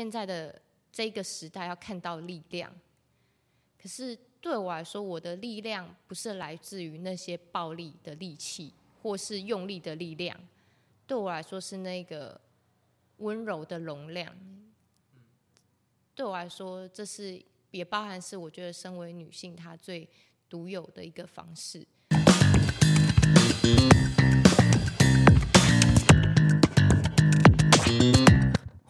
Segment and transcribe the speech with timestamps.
[0.00, 0.58] 现在的
[0.90, 2.72] 这个时代要看到力量。
[3.78, 10.34] 可是对我来说，我的力量不是来自于那些暴力的利器，或是用力的力量。
[11.06, 12.40] 对我来说，是那个
[13.18, 14.34] 温柔的容量。
[16.14, 17.38] 对我来说，这是
[17.70, 20.08] 也包含是我觉得身为女性她最
[20.48, 21.86] 独有的一个方式。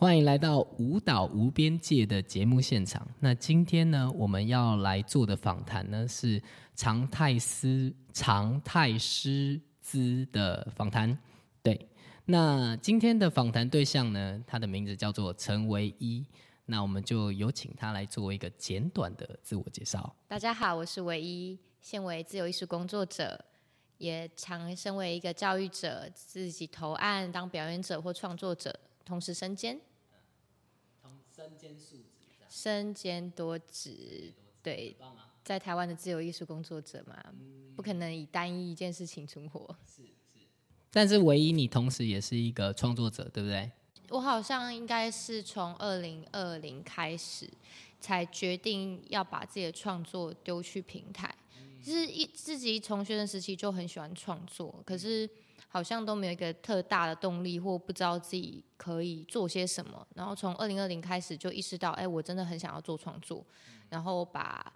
[0.00, 3.06] 欢迎来到舞蹈无边界的节目现场。
[3.18, 6.42] 那今天呢，我们要来做的访谈呢是
[6.74, 11.14] 常泰斯常泰师资的访谈。
[11.62, 11.86] 对，
[12.24, 16.24] 那今天的访谈对象呢，他的名字叫做陈唯一。
[16.64, 20.16] 那我们就有请他来做一个简短的自我介绍。
[20.26, 23.38] 大家好，我是唯一，现为自由艺术工作者，
[23.98, 29.78] 也常身为一个教育者，自己投案当表演者或创作者，同时身兼。
[31.40, 32.04] 身兼数职，
[32.48, 34.94] 身兼多职，对，
[35.42, 37.16] 在台湾的自由艺术工作者嘛，
[37.74, 39.74] 不可能以单一一件事情存活。
[39.86, 40.40] 是是，
[40.90, 43.70] 但是唯一你同时也是一个创作者，对不对？
[44.10, 47.48] 我好像应该是从二零二零开始，
[48.00, 51.34] 才决定要把自己的创作丢去平台。
[51.82, 55.28] 就是一自己从学生时期就很喜欢创作，可是。
[55.68, 60.06] 好像都没有一个特大的动力，或不知道自己可以做些什么。
[60.14, 63.44] 然后从二零二零开始就意识到，哎，我真的很想要做创作。
[63.88, 64.72] 然后把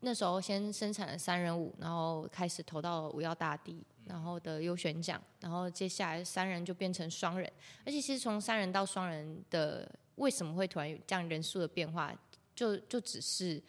[0.00, 5.20] 那时候先生产了三人舞，然后开始投到舞耀大地，然后的优选奖。
[5.40, 7.50] 然后接下来三人就变成双人，
[7.84, 12.14] 而且其实从三人到双人的为什么会突然有这样人数的变化，
[12.54, 13.62] 就就只是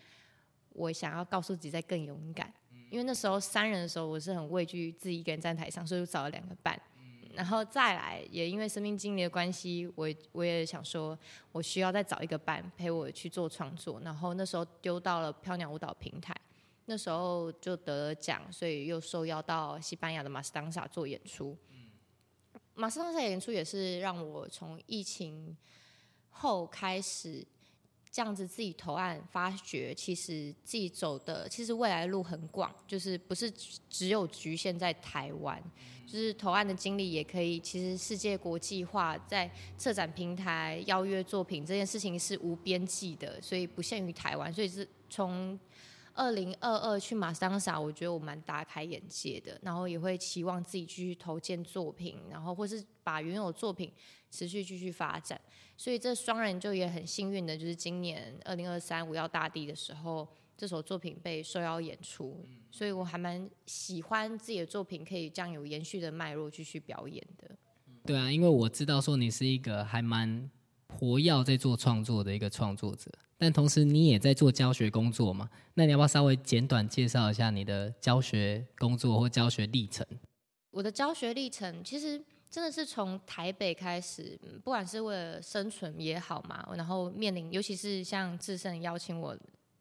[0.70, 2.54] 我想要告诉自己在更勇敢。
[2.90, 6.80] 因为那时候三人的时候，我是很畏惧自己一个人站台上，所以就找了两个伴。
[7.34, 11.18] 然后再来，也因为生命经历的关系，我我也想说，
[11.52, 14.00] 我需要再找一个伴陪我去做创作。
[14.06, 16.34] 然后那时候丢到了飘鸟舞蹈平台，
[16.86, 21.58] 那时候就得了奖，所以又受邀到西班牙的马斯当萨做演出。
[22.74, 25.58] 马斯当萨演出也是让我从疫情
[26.30, 27.46] 后开始。
[28.16, 33.52] 这样子自己投案，发觉其实自己走的其实未来路很广，就是不是
[33.90, 35.62] 只有局限在台湾，
[36.08, 45.60] 就是投案的经历也可以，其实世界国际化，在策展平台邀约作品这件事情是无边际的，所以不限于台湾，所以是从
[46.14, 53.92] 二零二二去马桑萨，我觉得我蛮大开眼界的，然后也会期望自己继续投件作品，然后或是把原有作品
[54.36, 55.40] 持续继续发展。
[55.78, 62.46] 所以这双人就也很幸运的，就是今年二零二三五幺大地的时候，这首作品被受邀演出。
[62.72, 67.56] 所以我还蛮喜欢自己的作品可以这样有延续的脉络继续表演的。
[68.06, 70.50] 对啊，因为我知道说你是一个还蛮
[70.88, 75.50] 活跃在做创作的一个创作者，但同时你也在做教学工作嘛。
[75.74, 80.06] 那你要不要稍微简短介绍一下你的教学工作或教学历程？
[80.72, 82.24] 我的教学历程其实。
[82.56, 89.38] 真的是从台北开始，不管是为了生存也好嘛，然后面临，尤其是像智胜邀请我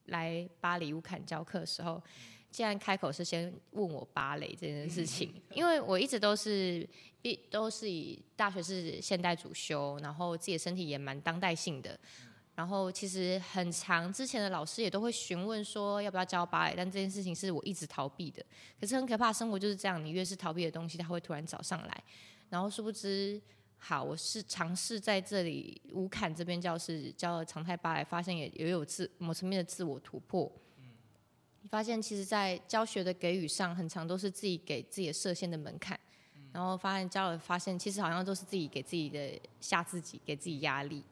[0.06, 2.02] 来巴黎乌坎教课的时候，
[2.50, 6.84] 竟然开口是先问我芭蕾这件事情， 因为我一直都是
[7.22, 11.96] 必都是以大学是现代主修，然后自己的身体也蛮当代性的，
[12.56, 18.44] 然后其实很长之前的老师也都会询问说要不要教芭蕾，但这件事情是我一直逃避的。
[18.80, 22.04] 可是很可怕，生活就是这样，你越是逃避的东西，它会突然找上来。
[22.54, 23.42] 然后殊不知，
[23.78, 30.48] 好，我是尝试在这里乌坎这边教室教了常态八来，发现也也有自某层面的自我突破。
[30.76, 30.84] 嗯，
[31.68, 35.98] 发现其实，在教学的给予上，很长都是自己给自己的设限的门槛。
[36.52, 41.02] 然后发现教了，发现其实好像都是自己给自己的吓自己，给自己压力。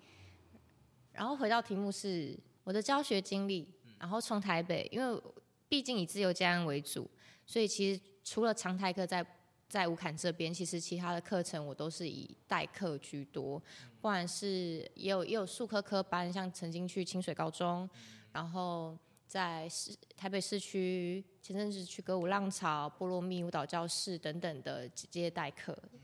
[1.10, 3.66] 然后回到题目是我的教学经历，
[3.98, 5.22] 然后从台北，因为
[5.69, 7.10] 毕竟以自由家为主，
[7.44, 9.26] 所以其实除了常态课在。
[9.72, 17.88] 在乌坎这边，其实其他的课程我都是以代课居多，不管是也有也有数科科班，像曾经去清水高中，
[18.32, 18.94] 然后
[19.26, 25.75] 在市台北市区前阵子去歌舞浪潮、波罗蜜舞蹈教室等等的接代课。
[25.90, 25.98] 嗯，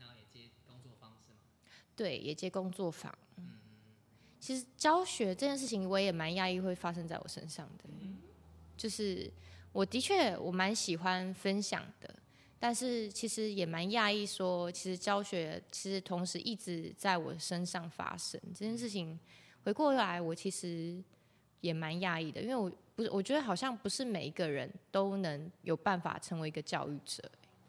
[0.00, 1.38] 然后也接工作坊是吗？
[1.94, 3.16] 对，也接工作坊。
[3.36, 3.60] 嗯
[4.40, 7.84] 其实教学这件事情，我也蛮讶异会发生在我身上的，
[8.76, 9.32] 就是
[9.70, 12.11] 我的确我蛮喜欢分享的。
[12.62, 19.18] 但是其实也蛮讶异，说其实教学其实同时一直在我身上发生这件事情。
[19.64, 21.02] 回过来，我其实
[21.60, 27.20] 也蛮讶异的，因为我不是我觉得好像不是每一个人都能有办法成为一个教育者。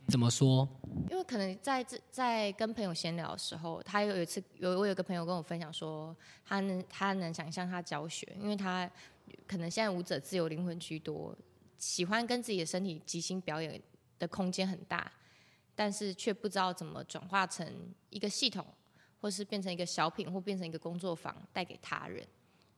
[0.10, 0.69] 怎么说？
[1.10, 8.88] 因为可能在这在跟朋友闲聊的时候，他有一次有我有个朋友跟我分享说，他能他能想象他教学，因为他
[9.48, 11.36] 可能现在舞者自由灵魂居多，
[11.80, 13.81] 喜欢跟自己的身体即兴表演
[14.19, 15.12] 的空间很大，
[15.75, 17.65] 但是却不知道怎么转化成
[18.10, 18.65] 一个系统，
[19.21, 22.25] 或是变成一个小品，或变成一个工作坊带给他人。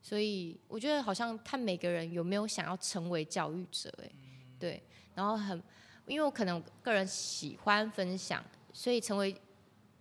[0.02, 4.10] 所以我觉得好像看每个人有没有想要成为教育者，哎，
[4.58, 4.82] 对，
[5.14, 5.62] 然后很。
[6.08, 8.40] 因为我可能个人喜欢分享，
[8.72, 9.36] 所以成为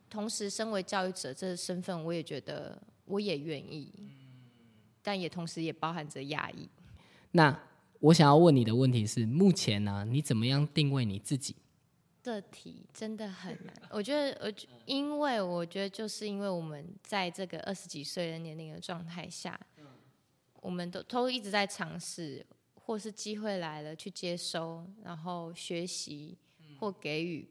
[0.08, 3.92] 同时身为教育者这个身份，我也觉得我也愿意，
[5.02, 6.70] 但也同时也包含着压抑。
[7.32, 7.60] 那
[8.06, 11.56] 我想要问你的问题是：目前呢，你怎么样定位你自己？
[12.22, 13.74] 这题真的很难。
[13.90, 14.54] 我觉得，我
[14.86, 19.60] 因为我觉得，就是因为我们在这个二十几岁的年龄的状态下，
[20.62, 22.46] 我们都都一直在尝试。
[22.88, 26.38] 或是机会来了，去接收，然后学习
[26.80, 27.50] 或给予，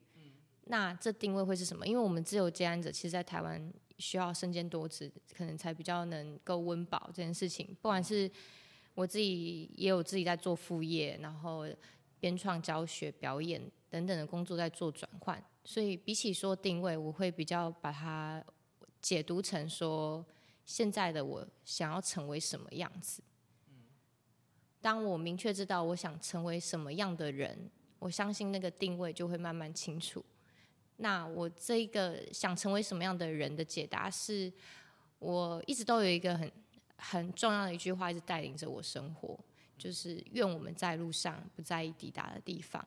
[0.66, 1.84] 那这定位会是什么？
[1.84, 3.60] 因为我们自由接案者，其实，在台湾
[3.98, 7.66] 需要身兼多职，可能才比较能够温饱这件事情。
[7.82, 8.30] 不管是
[8.94, 11.66] 我自己也有自己在做副业，然后
[12.20, 13.60] 编创、教学、表演
[13.90, 18.42] 等等的工作在做转换，所以比起说定位，我会比较把它
[19.02, 20.24] 解读成说，
[20.64, 23.22] 现在的我想要成为什么样子。
[24.80, 30.24] 当我明确知道我想成为什么样的人，我相信那个定位就会慢慢清楚。
[30.96, 34.52] 那我这个想成为什么样的人的解答是，
[35.18, 36.50] 我一直都有一个很
[37.10, 39.38] 很重要的一句话，一直带领着我生活，
[39.76, 42.84] 就是愿我们在路上不在意抵达的地方。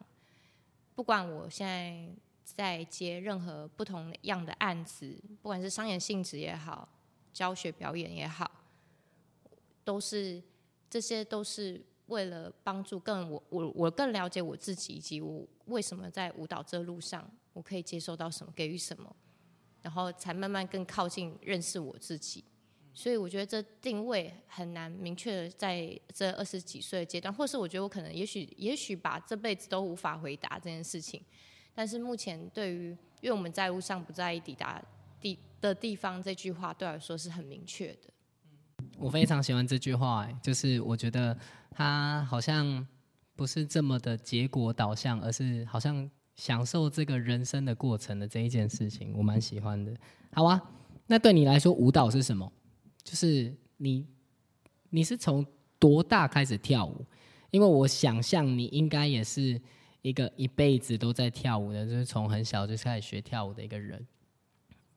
[0.96, 2.10] 不管我现在
[2.44, 6.90] 在接任何不同样的案子，不管是商业性质也好，
[7.32, 8.50] 教学表演也好，
[9.84, 10.42] 都是。
[10.90, 19.14] 这些都是为了帮助更我我我更了解我自己，以及我为什么在舞蹈这路上我可以接受到什么，给予什么，
[19.82, 22.42] 然后才慢慢更靠近认识我自己。
[22.98, 31.22] 所以我觉得这定位很难明确在这二十几岁的阶段，或是我觉得我可能也许也许把这辈子都无法回答这件事情。
[31.76, 32.90] 但是目前对于
[33.22, 34.84] 因为我们在路上不在意抵达
[35.22, 38.10] 地的地方这句话，对我来说是很明确的。
[38.98, 41.38] 我非常喜欢这句话，就是我觉得
[41.70, 42.84] 他好像
[43.36, 49.96] 不是这么的结果导向，而是好像享受这个人生的过程的这一件事情，我蛮喜欢的。
[50.34, 50.60] 好啊，
[51.06, 52.52] 那对你来说，舞蹈是什么？
[53.08, 54.06] 就是你
[54.90, 55.46] 你是从
[55.80, 57.06] 多大开始跳舞？
[57.52, 59.60] 因为我想象你应该也是
[60.02, 64.06] 一个一辈子都在跳舞的，就是从很小就开始学跳舞的一个人，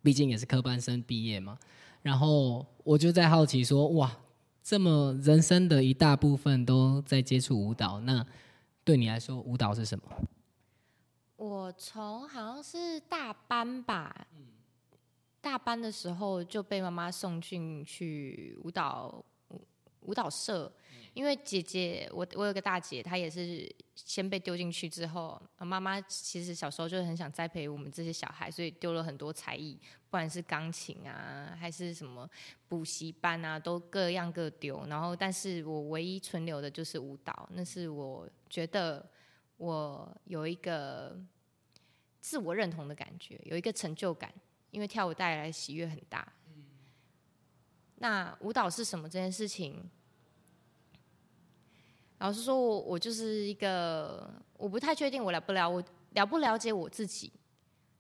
[0.03, 1.57] 毕竟也是科班生毕业嘛。
[2.03, 4.11] 然后我就在好奇说，哇，
[4.61, 8.27] 这么人生的一大部分都在接触舞蹈，那
[8.83, 10.05] 对你来说，舞蹈是什么？
[11.37, 14.27] 我从好像是大班吧，
[15.41, 19.25] 大班的时候就被妈妈送进去舞蹈
[20.01, 20.73] 舞蹈社。
[21.13, 32.31] 因为姐姐，我我有个大姐，她也是先被丢进去之后，妈妈其实小时候就很想栽培我们这些小孩，所以丢了很多才艺，不管是钢琴啊，还是什么
[32.69, 34.87] 补习班啊，都各样各丢。
[34.87, 39.05] 然后，但是我唯一存留的就是舞蹈，那是我觉得
[39.57, 41.19] 我有一个
[42.21, 44.33] 自我认同的感觉，有一个成就感，
[44.71, 46.27] 因为跳舞带来喜悦很大。
[47.97, 49.91] 那舞蹈是什么这件事情？
[52.19, 57.33] 老实说，我我就是一个，我不太确定我了不了我了不了解我自己，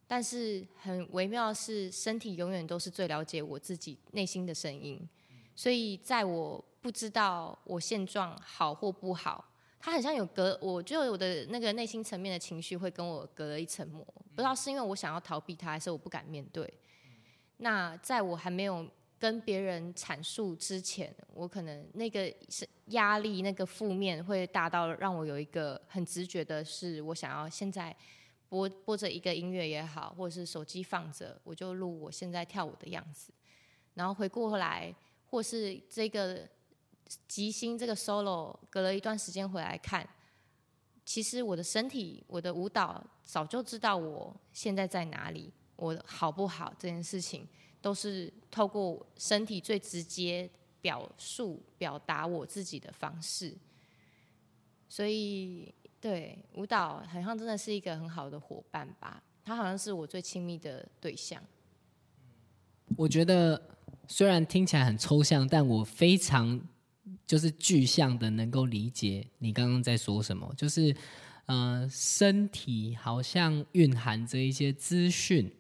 [0.07, 5.09] 但是很微妙是，身体永远都是最了解我自己内心的声音，
[5.55, 9.50] 所以在我不知道我现状好或不好，
[9.81, 14.05] 它很像有隔，我就我的那个内心层面的情绪会跟我隔了一层膜，
[14.37, 16.73] 不知道是因为我想要逃避他，还是我不敢面对。
[17.57, 18.87] 那在我还没有。
[19.21, 27.95] 跟别人阐述之前，我可能那个是压力，那个负面会大到让我有一个很直觉的，是我想要现在
[28.49, 33.31] 播播着一个音乐也好，或者是手机放着，我就录我现在跳舞的样子，
[33.93, 34.95] 然后回过来，
[35.27, 36.49] 或是这个
[37.27, 40.09] 吉星这个 solo，隔了一段时间回来看，
[41.05, 47.47] 其实我的身体，我的舞蹈早就知道我现在在哪里，我好不好这件事情。
[47.83, 50.47] 都是透过身体最直接
[50.83, 53.57] 表述、表达我自己的方式，
[54.87, 59.23] 所以对舞蹈好像真的是一个很好的伙伴吧。
[59.43, 61.43] 他好像是我最亲密的对象。
[62.99, 63.59] 我觉得
[64.07, 66.61] 虽然听起来很抽象，但我非常
[67.27, 70.53] 就是具象的能够理解你刚刚在说什么。
[70.57, 70.95] 就是
[71.47, 75.51] 呃，身体好像蕴含着一些资讯，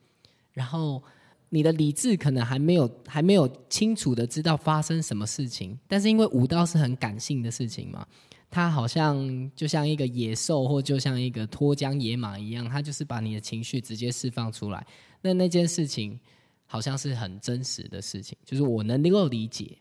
[0.52, 1.02] 然后
[1.48, 8.06] 你的理智可能还没有还没有清楚的知道发生什么事情，但是因为武道是很感性的事情嘛，
[8.48, 14.86] 它好像就像一个野兽或就像一个脱缰野马一样，它就是把你的情绪直接释放出来。
[15.22, 16.18] 那那件事情
[16.66, 19.76] 好像是很真实的事情，就是我能够理解。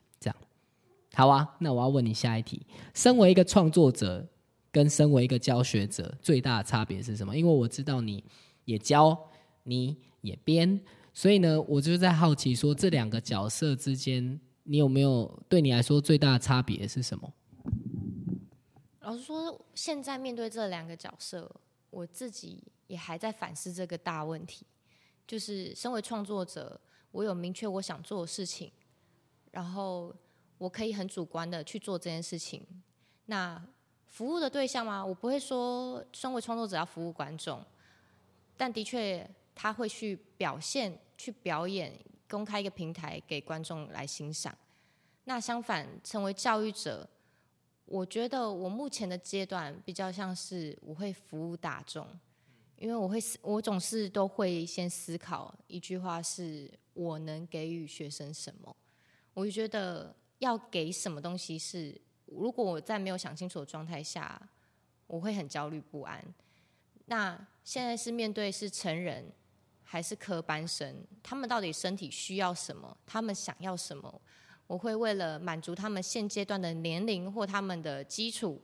[1.13, 4.27] 好啊，那我要问你下一题：身为一个创作者。
[4.71, 7.35] 跟身为一个教学者最大的差别是什么？
[7.35, 8.23] 因为我知道你
[8.65, 9.17] 也教，
[9.63, 10.79] 你也编，
[11.11, 17.33] 所以呢，我就在好奇说，这两个角色之间，你有没有对你来说最大的差别是什么？
[18.99, 21.51] 老实说，现在面对这两个角色，
[21.89, 24.67] 我自己也还在反思这个大问题。
[25.25, 28.71] 就是身为创作者，我有明确我想做的事情，
[29.49, 30.15] 然后
[30.59, 32.63] 我可以很主观的去做这件事情。
[33.25, 33.59] 那
[34.05, 35.03] 服务的对象吗？
[35.03, 37.65] 我不会说身为创作者要服务观众，
[38.55, 41.93] 但的确他会去表现、去表演、
[42.27, 44.55] 公开一个平台给观众来欣赏。
[45.23, 47.07] 那相反，成为教育者，
[47.85, 52.07] 我觉得我目前的阶段比较像是我会服务大众，
[52.77, 58.75] 因为我会我总是都会先思考一句话：是我能给予学生什么？
[59.35, 61.99] 我就觉得要给什么东西是。
[62.31, 64.39] 如果我在没有想清楚的状态下，
[65.07, 66.23] 我会很焦虑不安。
[67.05, 69.25] 那现在是面对是成人
[69.81, 72.95] 还是科班生，他们到底身体需要什么？
[73.03, 74.21] 他们想要什么？
[74.67, 78.61] 我会为了满足他们现阶段的年龄或他们的基础，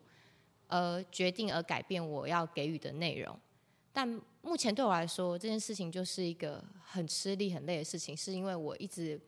[0.67, 3.36] 而决定而改变我要给予的内容。
[3.91, 4.08] 但
[4.44, 9.20] 目前对我来说，这件事情就是一个很吃力、很累的事情，是因为我一直。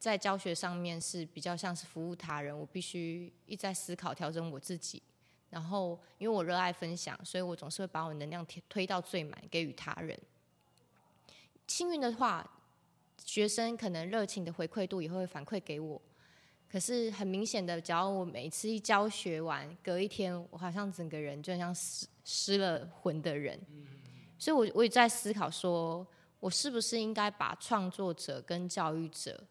[0.00, 5.02] 在教学上面是比较像是服务他人，我必须一再思考调整我自己。
[5.50, 10.18] 然后，因为我热爱分享，所以我总是会把我能量推推到最满，给予他人。
[11.66, 12.50] 幸运的话，
[13.26, 16.00] 学生可能热情的回馈度也会反馈给我。
[16.70, 23.60] 可是很明显的，只要我每次一教学完，隔一天，我好像整个人就像失失了魂的人。
[24.38, 26.06] 所以我我也在思考，说
[26.38, 29.44] 我是不是应该把创作者跟教育者。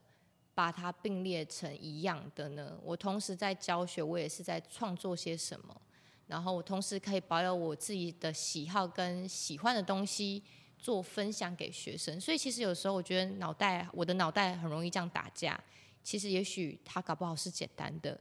[0.59, 2.77] 把它并列成一样的呢？
[2.83, 5.81] 我同时在教学，我也是在创作些什么。
[6.27, 10.43] 然后我同时可以保有我自己的喜好跟喜欢的东西
[10.77, 12.19] 做分享给学生。
[12.19, 15.57] 所以其实有时候我觉得脑袋，我的脑袋很容易这样打架。
[16.03, 18.19] 其实也许他搞不好是简单的，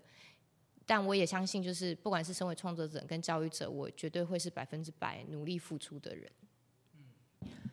[0.86, 6.30] 但我也相信，就是不管是身为创作者跟教育者，我绝对会是百分之百努力付出的人。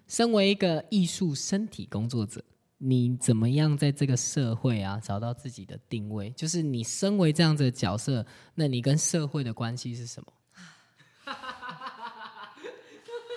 [0.08, 2.44] 身为一个艺术身体工作者。
[2.88, 6.30] 你怎么样在这个社会啊找到自己的定位？
[6.30, 8.24] 就是你身为这样子的角色，
[8.54, 10.34] 那你跟社会的关系是什么？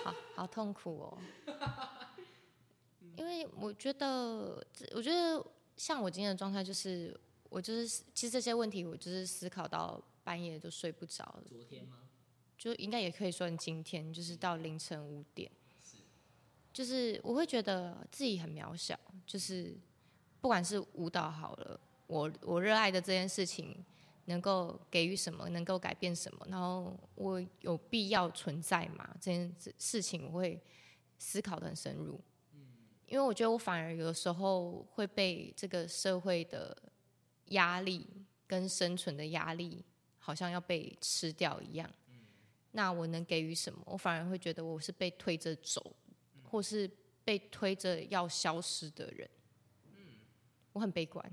[0.03, 1.17] 好好痛苦哦。
[3.17, 4.63] 因为我觉得，
[4.93, 5.43] 我觉得
[5.75, 11.41] 像我今天的状态，就是我就是其实这些问题，我就是思考到半夜都睡不着。
[11.49, 11.97] 昨天吗？
[12.55, 15.51] 就应该也可以说今天，就是到凌晨五点。
[16.71, 19.75] 就是我会觉得自己很渺小，就是
[20.39, 23.83] 不管是舞蹈好了，我我热爱的这件事情
[24.25, 29.09] 能够给予什么，能够改变什么，然后我有必要存在吗？
[29.19, 30.61] 这件事情我会
[31.17, 32.21] 思考的很深入，
[33.07, 36.77] 因为我觉得我反而有的时候会被这个社会的
[37.45, 38.07] 压力
[38.47, 39.83] 跟生存的压力
[40.19, 41.89] 好像要被吃掉一样，
[42.71, 43.81] 那我能给予什么？
[43.85, 45.95] 我反而会觉得我是被推着走。
[46.49, 46.89] 或是
[47.23, 49.29] 被推着要消失的人，
[49.85, 50.17] 嗯
[50.73, 51.23] 我很悲观，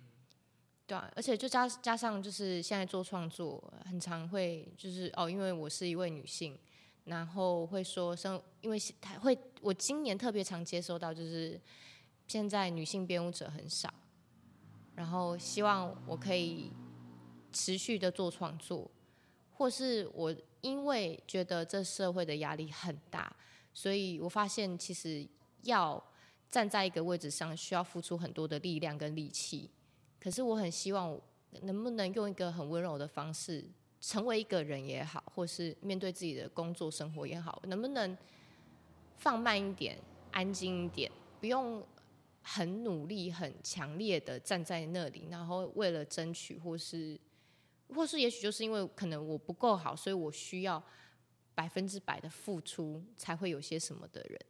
[0.86, 6.58] 对啊，而且就加加上就是现在做创作，很常会就是哦，因为我是一位女性，
[7.04, 11.60] 然后会说生，因为他会我今年特别常接收到，就是
[12.26, 13.92] 现在女性编舞者很少，
[14.94, 16.72] 然后希望我可以
[17.52, 18.90] 持续的做创作，
[19.52, 23.34] 或是我因为觉得这社会的压力很大。
[23.78, 25.24] 所以我发现，其实
[25.62, 26.02] 要
[26.50, 29.70] 站在一个位置上，需要付出很多的力量跟力气。
[30.18, 31.16] 可是我很希望，
[31.62, 33.64] 能不能用一个很温柔的方式，
[34.00, 38.18] 成为一个人也好，或是面对自己的工作生活也好，能不能
[39.16, 39.96] 放慢一点，
[40.32, 41.08] 安静一点，
[41.38, 41.80] 不用
[42.42, 47.16] 很努力、很强烈的站在那里，然后为了争取，或是，
[47.94, 50.82] 或是也许就是因为可能我不够好，所以我需要。
[51.58, 54.40] 百分之百的付出才会有些什么的人，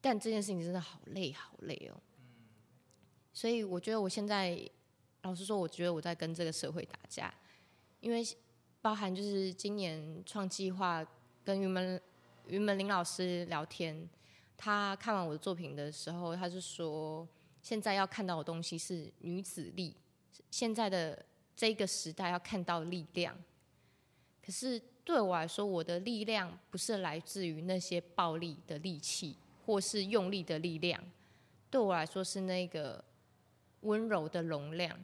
[0.00, 1.94] 但这件事情真的好累，好累哦。
[3.32, 4.60] 所以我觉得我现在，
[5.22, 7.32] 老实说，我觉得我在跟这个社会打架，
[8.00, 8.26] 因为
[8.82, 11.06] 包含就是今年创计划
[11.44, 12.02] 跟云门
[12.48, 14.10] 云门林老师聊天，
[14.56, 17.28] 他看完我的作品的时候，他是说
[17.62, 19.96] 现在要看到的东西是女子力，
[20.50, 21.24] 现在的
[21.54, 23.40] 这个时代要看到力量。
[24.44, 30.98] 可是对我来说，我的力量不是来自于那些暴力的利器，或是用力的力量，
[31.70, 33.04] 对我来说是那个
[33.82, 34.98] 温柔的容量。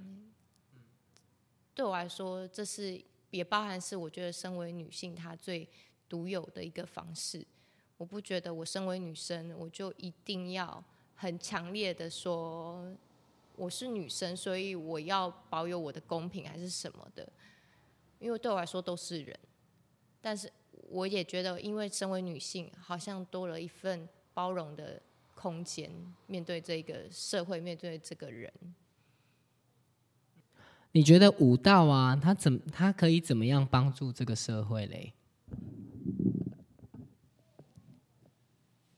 [1.75, 5.69] 对我来说，这是也包含是我觉得身为女性她最
[6.09, 7.47] 独有的一个方式。
[7.99, 10.83] 我不觉得我身为女生，我就一定要
[11.15, 12.91] 很强烈的说
[13.55, 17.31] 我是女生，所以我要保有我的公平还是什么的。
[18.19, 19.39] 因为对我来说都是人，
[20.21, 20.51] 但是
[20.89, 25.01] 我也觉得，因为身为女性，好像多了一份包容的
[25.35, 25.91] 空间，
[26.27, 28.53] 面对这个社会，面对这个人。
[30.93, 35.13] 你觉得舞道啊，它怎它可以怎么样帮助这个社会嘞？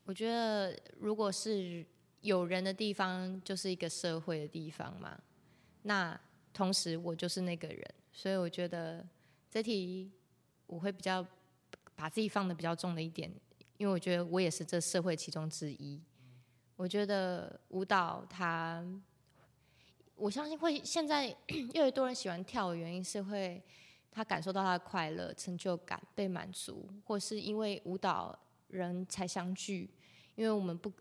[0.05, 1.85] 我觉得，如果是
[2.21, 5.17] 有人的地方，就是一个社会的地方嘛。
[5.83, 6.19] 那
[6.51, 7.93] 同时，我就是那个人。
[8.11, 9.05] 所以我觉得
[9.49, 10.11] 这题
[10.73, 11.25] 我会比较
[11.95, 13.31] 把自己放的比较重的一点，
[13.77, 16.01] 因为我觉得我也是这社会其中之一。
[16.75, 18.83] 我觉得舞蹈它，
[20.15, 21.27] 我相信会现在
[21.75, 23.61] 越来越多人喜欢跳的原因是会
[24.11, 28.37] 他感受到他的快乐、成就感被满足，或是因为舞蹈
[28.69, 29.87] 人才相聚。
[30.33, 30.91] 因为我们不，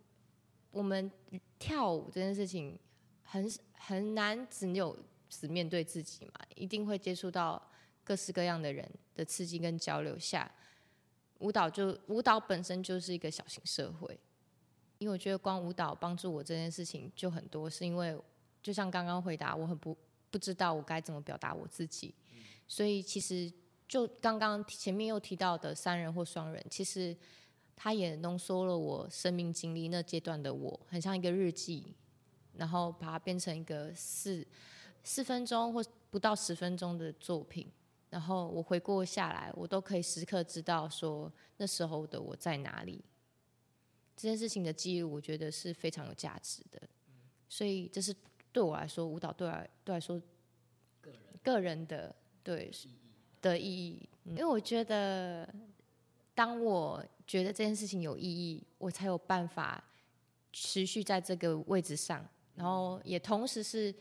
[0.71, 1.11] 我们
[1.59, 2.79] 跳舞这件事情
[3.23, 4.97] 很很难只有。
[5.35, 7.71] 只面对自己嘛，一定会接触到
[8.05, 10.51] 各式各样的人的刺激跟交流下，
[11.39, 14.19] 舞蹈就舞蹈本身就是一个小型社会，
[14.99, 18.19] 因为我觉得光舞蹈帮助我这件事情就很多，是因为
[18.63, 19.97] 就像刚刚回答，我很不
[20.31, 22.15] 不知道我该怎么表达我自己，
[22.67, 23.53] 所以其实
[23.87, 27.17] 就刚刚前面又提到的三人或双人，其实
[27.77, 31.95] 它也浓缩了我生命经历那阶段的我，很像一个日记，
[32.55, 34.47] 然后把它变成一个四。
[35.05, 37.67] 四分钟或不到十分钟的作品，
[38.13, 43.03] 然后我回过下来，我都可以时刻知道说那时候的我在哪里。
[44.15, 46.81] 这件事情的记录，我觉得是非常有价值的。
[47.49, 48.15] 所以这是
[48.53, 50.21] 对我来说，舞蹈对我对来说
[51.01, 52.71] 个人个人的对
[53.41, 54.09] 的意义。
[54.25, 55.49] 因为我觉得，
[56.35, 59.83] 当我觉得这件事情有意义，我才有办法
[60.53, 63.95] 持续在这个位置上，然后也同时是。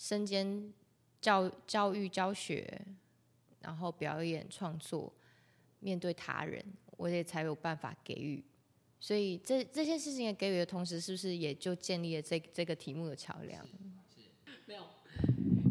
[0.00, 0.72] 身兼
[1.20, 2.80] 教教育教学，
[3.60, 5.12] 然后表演创作，
[5.80, 6.64] 面对他人，
[6.96, 8.42] 我也才有办法给予。
[9.00, 13.64] 所以这这些事情的给予的同时，是不是也就建立了这这个题目的桥梁？
[14.66, 14.82] 没有，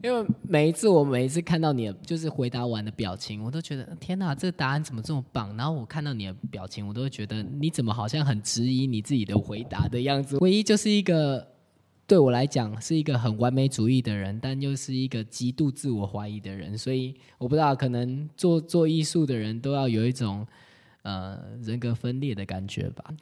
[0.03, 5.55] 因为每一次我每一次看到你就是回答完的表情，我都觉得天哪，这个答案怎么这么棒？
[5.57, 10.37] 然后我看到你的表情，我都会觉得你怎么好像很质疑你自己的回答的样子。
[10.37, 11.56] 唯一就是一个。
[12.07, 20.47] 对我来讲是一个很完美主义的人，但又是一个极度自我怀疑的人，所以我不知道，可能做做艺术的人都要有一种
[21.01, 23.13] 呃人格分裂的感觉吧。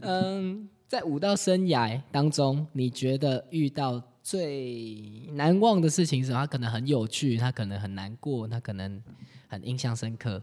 [0.00, 6.40] 嗯，在舞蹈生涯当中，你觉得遇到最难忘的事情是什么？
[6.40, 9.00] 他可能很有趣，他可能很难过，他可能
[9.46, 10.42] 很印象深刻。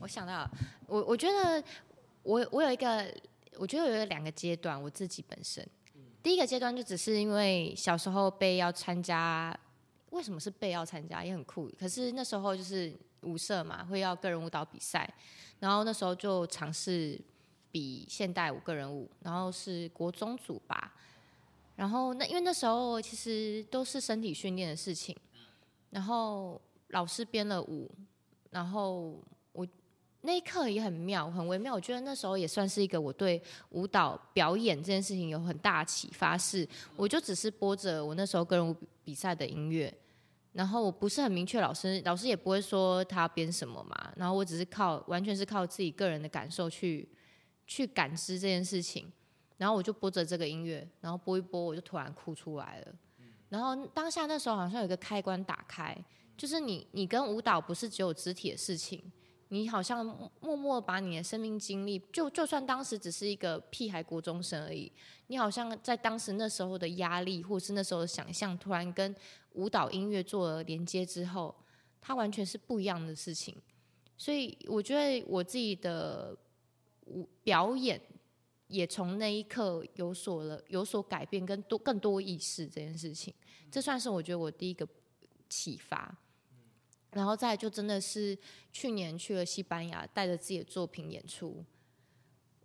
[0.00, 0.48] 我想到，
[0.86, 1.64] 我我觉得
[2.22, 3.06] 我我有一个，
[3.56, 5.66] 我觉得有两个阶段，我自己本身。
[6.22, 9.56] 第一个阶段就只是因为小时候被要参加，
[10.10, 11.70] 为什么是被要参加也很酷。
[11.78, 15.08] 可是那时候就是舞社嘛，会要个人舞蹈比赛，
[15.60, 17.18] 然后那时候就尝试
[17.70, 20.94] 比现代舞个人舞，然后是国中组吧。
[21.76, 25.16] 然后那因为那时候其实都是身体训练的事情，
[25.90, 27.90] 然后老师编了舞，
[28.50, 29.18] 然后。
[30.22, 31.72] 那一刻也很妙，很微妙。
[31.72, 36.36] 我觉得那时候也算是一个我对舞蹈表演这件事情有很大启发。
[36.36, 39.92] 是，我就只是播着我那时候个人舞比赛的音乐，
[40.52, 44.12] 然后我不是很明确，老师老师也不会说他编什么嘛。
[44.16, 47.08] 然后我只是靠完全是靠自己个人的感受去
[47.66, 49.10] 去感知这件事情。
[49.56, 52.94] 然后我就播着这个音乐，然后播一播，我就突然哭出来了。
[53.48, 55.96] 然后当下那时候好像有一个开关打开，
[56.36, 59.00] 就是你你跟舞蹈不是只有肢体的事情。
[59.50, 60.04] 你好像
[60.40, 64.92] 默默把你的生命经历，就就算当时只是一个屁孩国中生而已，
[65.28, 69.14] 你好像在当时那时候的压力，或是那时候的想象，突然跟
[69.52, 71.54] 舞蹈音乐做了连接之后，
[72.00, 73.56] 它完全是不一样的事情。
[74.16, 76.36] 所以我觉得我自己的
[77.06, 77.98] 舞表演
[78.66, 83.32] 也从那一刻有所了有所改变，跟多更多意识这件事情，
[83.70, 84.86] 这算是我觉得我第一个
[85.48, 86.14] 启发。
[87.12, 88.36] 然后再就真的是
[88.72, 91.64] 去年去了西班牙，带着自己的作品演出，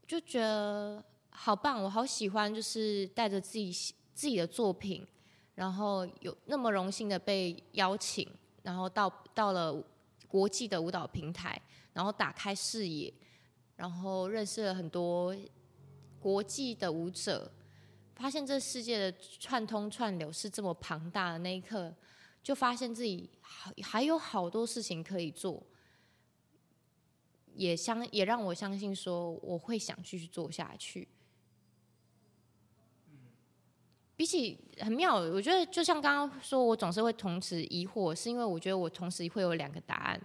[0.06, 3.72] 就觉得好棒，我好喜欢，就是带着自己
[4.14, 5.08] 自己的作品，
[5.56, 8.28] 然后有那么荣幸的被邀请，
[8.62, 9.84] 然后到到了
[10.28, 11.60] 国际的舞蹈平台，
[11.94, 13.14] 然后打开视野，
[13.76, 15.36] 然后认识了很多
[16.20, 17.52] 国际的舞者。
[18.16, 21.92] 发现这世界的串通串流是这么庞大的那一刻，
[22.44, 25.64] 就发现自己还还有好多事情可以做，
[27.56, 31.08] 也相也让我相信说我会想继续做下去。
[34.16, 40.22] 比起很妙，我觉得就像刚刚说，我总是会同时疑惑，是因为我觉得我同时会有两个答案。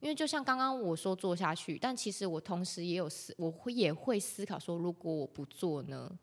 [0.00, 6.16] 因为就像刚刚我说做下去，但其实我同时也有思，我会也会思考说，如果我不做呢？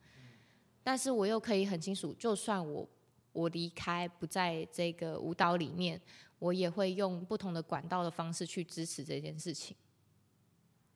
[0.82, 2.88] 但是我又可以很清楚，就算我
[3.36, 6.02] 我离开不在这个舞蹈里面，
[6.40, 9.76] 我也会用不同的管道的方式去支持这件事情。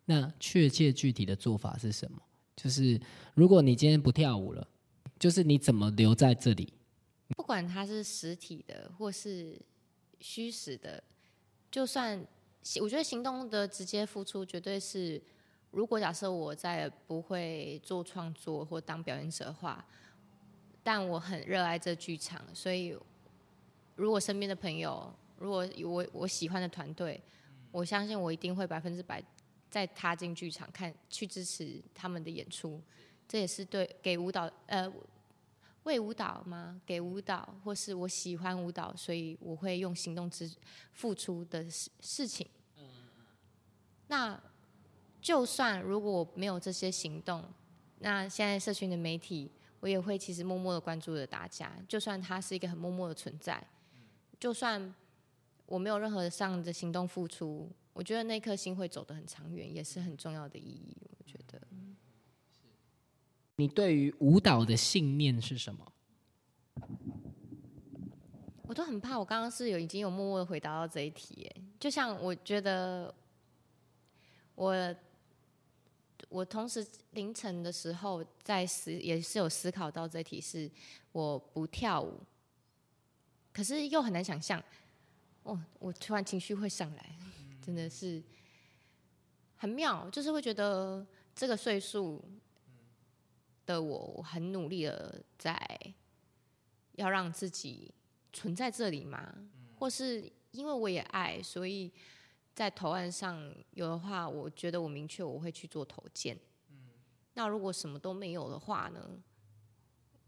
[0.06, 2.20] 那确切具体的做法是什么？
[2.56, 3.00] 就是
[3.36, 4.68] 如果你今天不跳舞了，
[5.20, 6.74] 就是你怎么留在这里？
[7.36, 9.62] 不管它是实体的或是
[10.20, 11.04] 虚实的，
[11.70, 12.26] 就算
[12.82, 15.22] 我觉得行动的直接付出绝对是。
[15.72, 19.86] 如果假设我再不会做创作或当表演者的话，
[20.90, 22.98] 但我很热爱这剧场，所以
[23.96, 27.22] 如果身边的朋友，如果我我喜欢的团队，
[27.72, 29.24] 我相信我一定会百分之百
[29.70, 32.82] 再踏进剧场看去支持他们的演出。
[33.28, 34.92] 这也是对给舞蹈呃
[35.84, 36.82] 为舞蹈吗？
[36.88, 40.52] 给舞蹈或是我喜欢舞蹈，所以我会用行动支
[40.94, 42.48] 付出的事事情。
[44.08, 44.42] 那。
[45.22, 47.44] 就算如果我没有这些行动，
[48.00, 51.72] 那现在社群的媒体，我也会其实默默的关注着大家。
[51.88, 53.66] 就算它是一个很默默的存在，
[54.40, 54.94] 就算
[55.66, 60.98] 我没有任何上的行动付出，我觉得那颗心会走得很长远，也是很重要的意义。
[61.18, 61.62] 我觉得，
[63.56, 65.94] 你对于舞蹈的信念是什么？
[68.64, 71.50] 我都很怕，我刚刚是有已经有默默的回答到这一题。
[71.80, 73.14] 就像我觉得
[74.56, 74.96] 我。
[76.30, 80.70] 我同时凌晨的时候在思，也是有思考到这题，是
[81.12, 82.20] 我不跳舞，
[83.52, 84.64] 可是又很难想象，
[85.42, 87.16] 哦，我突然情绪会上来，
[87.66, 88.22] 真的是
[89.58, 92.24] 很妙，就是会觉得这个岁数
[93.66, 95.60] 的我很努力的在
[96.94, 97.92] 要让自己
[98.32, 99.34] 存在这里嘛，
[99.80, 101.92] 或是因为我也爱，所以。
[102.60, 103.42] 在投案上
[103.72, 106.38] 有的话，我觉得我明确我会去做投件。
[106.70, 106.90] 嗯，
[107.34, 109.18] 那如果什么都没有的话呢？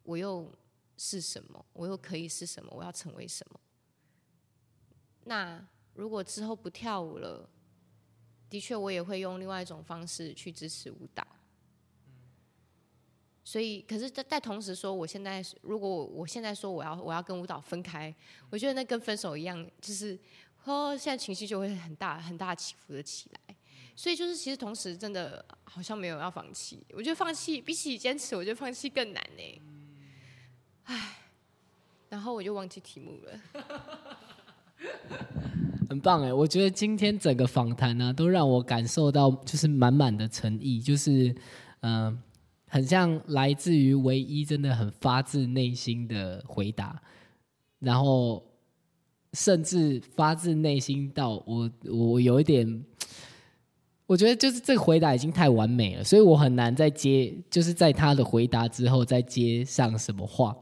[0.04, 0.50] 我又
[0.96, 1.66] 是什么？
[1.74, 2.72] 我又可以是什么？
[2.74, 3.60] 我要成为什么？
[5.26, 5.62] 那
[5.94, 7.50] 如果之后不跳舞了，
[8.50, 11.28] 的确我也会用另外一种方式去支持舞蹈。
[13.44, 18.16] 所以，可是，在在同时说，我现在如果我现在说我要我要跟舞蹈分开，
[18.50, 20.18] 我觉得那跟分手一样，就是。
[20.66, 23.56] 哦，现在情绪就会很大很大起伏的起来，
[23.96, 26.80] 所以就是其实同时真的好像没有要放弃。
[26.94, 29.62] 我觉得放弃比起坚持，我觉得放弃更难呢。
[30.84, 31.18] 唉，
[32.10, 33.42] 然后我就忘记题目了。
[35.90, 41.36] 很棒哎，我觉得今天整个访谈呢，都让我感受到就是满满的诚意，就是
[41.82, 42.22] 嗯，
[42.68, 47.02] 很像来自于唯一真的很发自内心的回答，
[47.80, 48.46] 然后。
[49.34, 52.86] 甚至发自内心到我，我有一点，
[54.06, 60.56] 我觉得就是这个回答已经太完美了，所以我很难再接，就是在他的回答之后再接上什么话。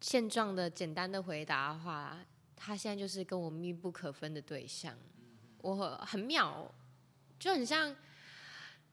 [0.00, 2.18] 现状的简单的回答的话，
[2.56, 4.92] 他现在就是跟我密不可分的对象，
[5.62, 6.68] 我很妙，
[7.38, 7.94] 就很像，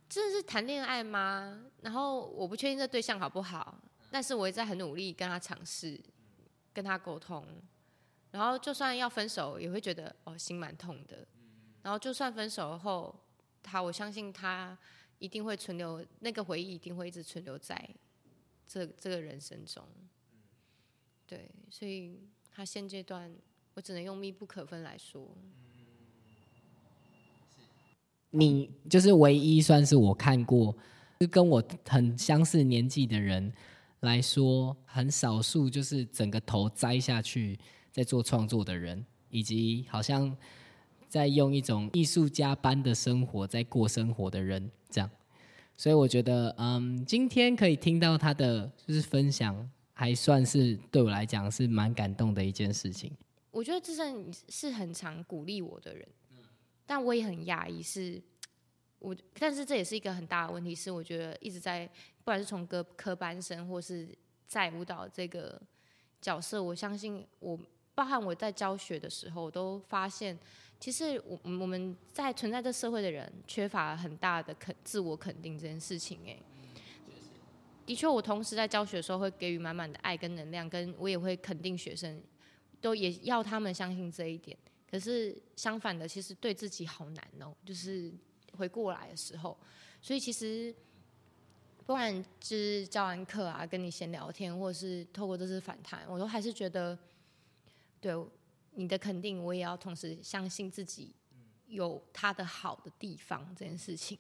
[0.08, 1.60] 真的是谈恋爱吗？
[1.82, 3.80] 然后我不确定这对象好不好，
[4.12, 6.00] 但是我也在很努力跟他尝试，
[6.72, 7.44] 跟他沟通。
[8.36, 11.26] 然后就算要分手，也会觉得哦心蛮痛的。
[11.82, 13.18] 然后就算分手后，
[13.64, 14.78] 他我相信他
[15.20, 17.90] 一定会存留那个回忆，一定会一直存留在
[18.68, 19.82] 这这个人生中。
[21.26, 22.20] 对，所以
[22.52, 23.34] 他现阶段
[23.74, 25.26] 我只能用密不可分来说。
[28.32, 30.76] 你就是唯一算是我看过，
[31.22, 33.54] 就跟我很相似年纪的人
[34.02, 37.58] 来说，很少数就是整个头栽下去。
[37.96, 40.36] 在做创作的人，以及好像
[41.08, 45.10] 在用一种艺术家般的生活在过生活的人，这样，
[45.78, 53.10] 所以我觉得，嗯，今天可以听到他的就是分享，还算是对我来讲是蛮感动的一件事情。
[53.50, 56.06] 我觉得自身是很常鼓励我的人，
[56.86, 58.22] 但我也很讶异，是
[59.00, 64.14] 我，但是这也是一个很大的问题，是我觉得一直在，不管是从科科班生，或是
[64.46, 65.62] 在舞蹈这个
[66.20, 67.58] 角色，我相信我，
[67.96, 70.38] 包含我在教学的时候，我都发现，
[70.80, 76.38] 其实我我们在存在这社会的人，缺乏很大的肯自我肯定这件事情，哎。
[77.86, 82.20] 的确，我同时在教学的时候会给予满满的爱跟能量，跟我也会肯定学生，
[82.82, 84.58] 都也要他们相信这一点。
[84.90, 87.54] 可是相反的，其实对自己好难哦。
[87.64, 88.12] 就是
[88.58, 89.56] 回过来的时候，
[90.02, 90.74] 所以其实
[91.86, 96.98] 不管就是教完课啊，跟你闲聊天，或者是透过这次反弹，我都还是觉得，
[98.00, 98.14] 对
[98.72, 101.14] 你的肯定，我也要同时相信自己
[101.68, 104.18] 有他的好的地方这件事情，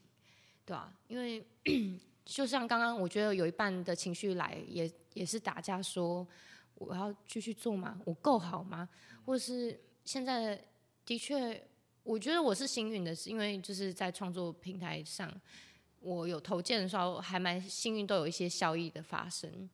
[0.65, 0.93] 对吧？
[1.07, 1.45] 因为。
[2.25, 6.27] 就像刚刚，我觉得有一半的情绪来，也也是打架，说
[6.73, 8.01] 我要继续做吗？
[8.03, 8.89] 我够好吗？
[9.23, 10.59] 或者是现在
[11.05, 11.63] 的确，
[12.01, 15.31] 我觉得我是幸运的，是因为就是在创作平台上，
[15.99, 19.69] 我有投件的时候，还蛮幸运，都有一些效益的发生。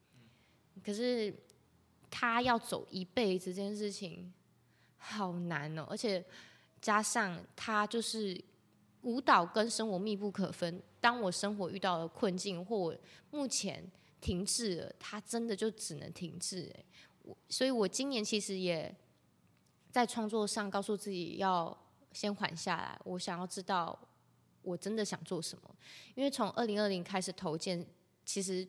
[0.83, 1.33] 可是
[2.12, 4.32] 他要走一辈子这件事情，
[4.97, 6.24] 好难哦，而且
[6.80, 8.39] 加上他就是
[9.02, 10.80] 舞蹈跟生活密不可分。
[11.00, 12.95] 当我生活遇到了困境，或我
[13.32, 16.71] 目前停滞了，它真的就只能停滞。
[17.24, 18.95] 我，所以我今年其实也
[19.89, 21.76] 在创作上告诉自己要
[22.12, 23.00] 先缓下来。
[23.04, 23.97] 我想要知道
[24.62, 25.76] 我真的想做什么，
[26.13, 27.84] 因为从二零二零开始投件，
[28.24, 28.67] 其实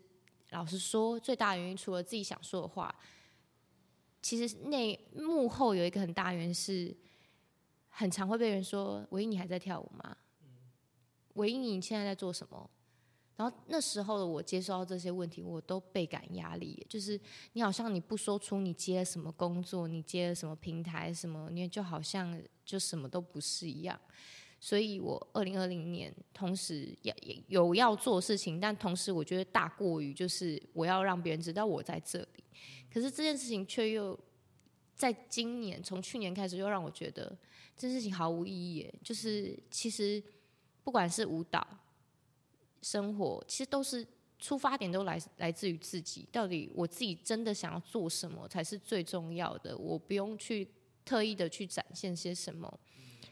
[0.50, 2.94] 老实说，最大原因除了自己想说的话，
[4.22, 6.96] 其实那幕后有一个很大原因是，
[7.88, 10.16] 很常会被人说：“唯一你还在跳舞吗？”
[11.34, 12.70] 唯一你现在在做什么？
[13.34, 16.86] 然后那时候的我接受到这些问题，我都倍感压力。
[16.88, 17.18] 就是
[17.54, 23.98] 你好像你不说出你接了什么工作，你接了什么平台，什么你就好像就什么都不是一样。
[24.60, 27.12] 所以我二零二零年同时要
[27.48, 32.44] 有要做事情，但同时我觉得大过于就是我要让别人知道我在这里。
[32.92, 34.18] 可是这件事情却又
[34.94, 37.36] 在今年从去年开始又让我觉得
[37.76, 38.92] 这件事情毫无意义。
[39.02, 40.22] 就是其实。
[40.84, 41.64] 不管是舞蹈、
[42.82, 44.04] 生活，其实都是
[44.36, 46.26] 出发点都来来自于自己。
[46.32, 49.78] 到底我自己真的想要做什么才是最重要的？
[49.78, 50.66] 我不用去
[51.04, 52.80] 特意的去展现些什么。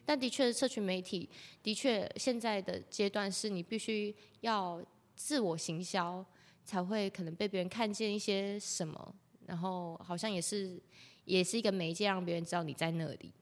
[0.04, 1.28] 但的确，社群媒体
[1.60, 4.80] 的确现在的阶段是你必须要
[5.16, 6.24] 自我行销，
[6.64, 9.12] 才会可能被别人看见一些什么，
[9.50, 10.80] 然后好像也是
[11.24, 13.34] 也是一个媒介，让别人知道你在那里。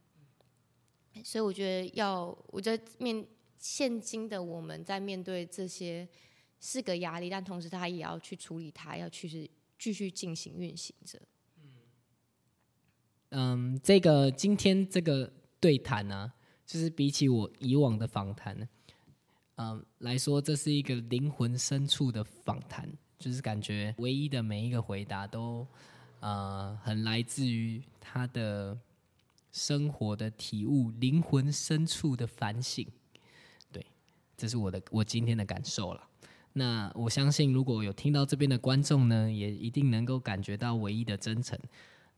[1.22, 3.24] 所以我觉得要，我觉得面。
[3.60, 6.08] 现今的我们在面对这些
[6.60, 11.20] 是个压力，但同时他也要去处理它，要去是继续进行运行着。
[13.30, 16.32] 嗯，这个今天这个对谈呢，
[16.64, 18.68] 就是比起我以往的访谈，
[19.56, 25.66] 嗯来说，这是一个灵魂深处的访谈，就是感觉唯一的每一个回答都
[26.20, 28.78] 呃很来自于他的
[29.52, 32.86] 生活的体悟，灵魂深处的反省。
[33.72, 33.84] 对
[34.36, 36.02] 这是我的我今天的感受了。
[36.52, 41.58] 那我相信，如果有听到这边的观众呢，也一定能够感觉到唯一的真诚。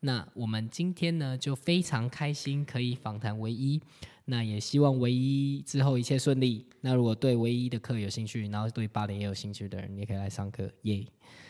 [0.01, 3.81] 那我们今天呢，就非常开心可以访谈唯一。
[4.25, 6.65] 那也希望唯一之后一切顺利。
[6.81, 11.05] 那如果对唯一的课有兴趣，然后对八零也有兴趣的人，也可以来上课耶。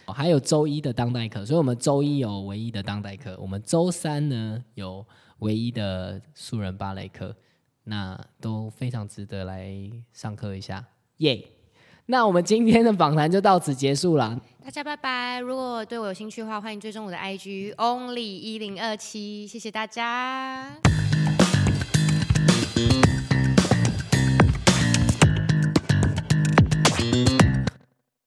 [0.06, 5.06] 还有周一的当代课，所以我们周一有唯一的当代课，我们周三呢有
[5.38, 7.34] 唯一的素人芭蕾课。
[7.84, 9.74] 那都非常值得来
[10.12, 10.84] 上课一下，
[11.16, 11.42] 耶！
[12.06, 15.40] 那我们今天的访谈就到此结束了，大家拜拜。
[15.40, 20.70] 如果对我有兴趣的话，欢迎追踪我的 IG Only 一零二七，谢谢大家。